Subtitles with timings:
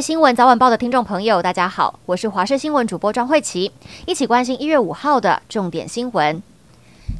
[0.00, 3.72] 新闻早晚报的听众朋友，大家好，我是华视新闻主播张慧琪，
[4.04, 6.42] 一起关心一月五号的重点新闻。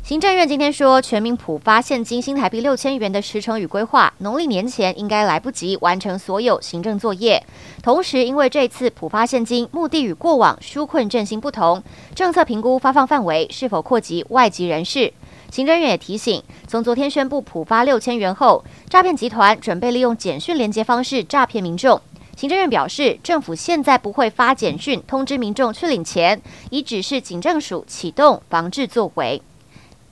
[0.02, 7.42] 行政院今天说，全民普发现金新台币六千元的时程与规划，农历年前应该来不及完成所有行政作业。
[7.82, 11.82] 同时，因为这次普发现金目的与过往纾困振兴不同，
[12.14, 15.12] 政策评估发放范围是否扩及外籍人士。
[15.50, 21.98] 行政院也提醒，从昨天宣布普发六千元后，诈骗集团准备利用简讯连接方式诈骗民众。
[22.36, 29.40] 行政院表示，政府现在不会发简讯通知民众去领钱，已指示警政署启动防治作为。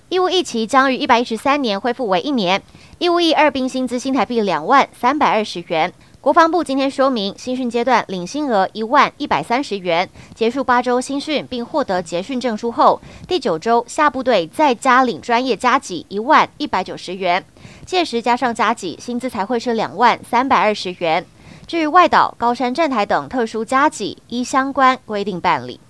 [0.09, 2.63] 义务役期将于一百一十三年恢复为一年，
[2.99, 5.93] 义务役二兵薪资新台币两万三百二十元。
[6.23, 17.45] 国防部今天说明，新训阶段领薪额一万一百三十元，结束八周新训并获得结训证书后，第九周下部队再加领专业加给一万一百九十元，
[17.85, 21.27] 届时加上加给，薪资才会是两万三百二十元。
[21.67, 25.81] 至于外岛、高山站台等特殊加急，依相关规定办理。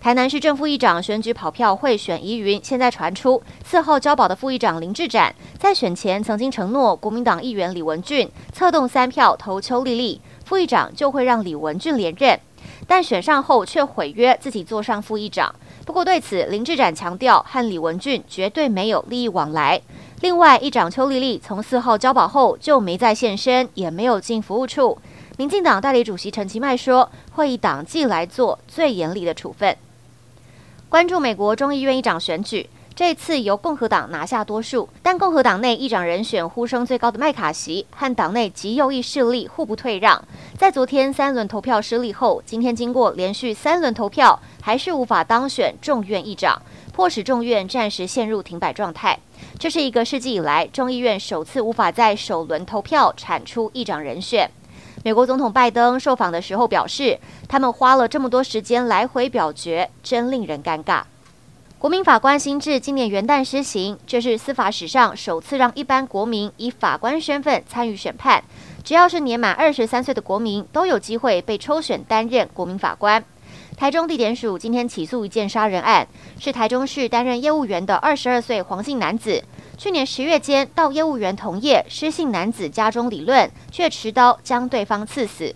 [0.00, 12.38] 台南市正副议长选举跑票贿选疑云，现在传出四号交保的副议长林志展，在选前曾经承诺国民党议员李文俊策动三票投邱丽丽，副议长就会让李文俊连任，
[12.86, 15.54] 但选上后却毁约自己坐上副议长。
[15.84, 19.82] 不过对此，林志展强调和李文俊绝对没有利益往来。
[20.20, 24.98] 另外，议长邱丽丽从四号交保后就没再现身，也没有进服务处。
[25.38, 29.74] 民进党代理主席陈其迈说，会以党纪来做最严厉的处分。
[30.90, 40.22] 关注美国众议院议长选举，这次由共和党拿下多数，但共和党内议长人选呼声最高的麦卡锡和党内极右翼势力互不退让，
[40.58, 46.60] 在昨天三轮投票失利后，今天经过连续三轮投票，还是无法当选众院议长，
[46.92, 49.18] 迫使众院暂时陷入停摆状态。
[49.58, 54.50] 这是一个世纪以来众议院首次无法在首轮投票产出议长人选。
[55.02, 61.02] 美国总统拜登受访的时候表示，他们花了这么多时间来回表决，真令人尴尬。
[61.78, 68.44] 国民法官新制今年元旦施行，这是司法史上首次让一般国民以法官身份参与审判，
[68.84, 73.24] 只要是年满二十三岁的国民都有机会被抽选担任国民法官。
[73.80, 76.06] 台中地检署今天起诉一件杀人案，
[76.38, 79.42] 是台中市担任业务员的二十二岁黄姓男子。
[79.78, 85.54] 去年十月间到业务员同业施姓男子家中理论，却持刀将对方刺死。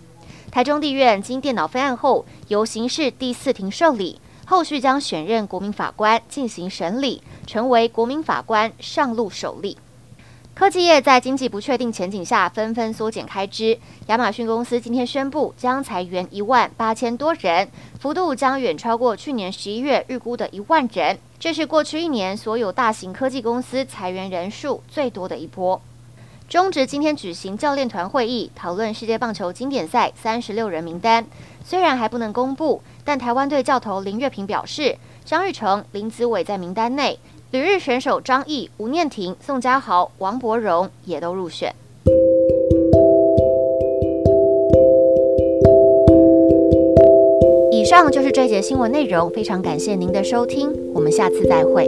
[0.51, 9.77] 台中地院经电脑分案后，由刑事第四庭受理，后续将选任国民法官进行审理，成为国民法官上路首例。
[10.55, 13.77] 科技业在经济不确定前景下，纷纷缩减开支。
[14.07, 21.19] 亚马逊公司今天宣布将裁员一万八千多人，幅度将远超过去年十一月预估的一万人。
[21.41, 25.83] 这是过去一年所有大型科技公司裁员人数最多的一波。
[26.49, 31.27] 中职今天举行教练团会议，讨论世界棒球经典赛三十六人名单。
[31.65, 37.19] 虽然还不能公布，但台湾队教头林岳平表示，张玉成、林子伟在名单内。
[37.55, 41.73] 旅日选手张毅、吴念婷、宋佳豪、王柏荣也都入选。
[47.71, 51.87] 以上就是这节新闻内容，非常感谢您的收听，我们下次再会。